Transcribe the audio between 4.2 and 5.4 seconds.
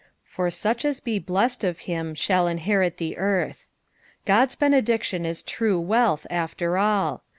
God's benediction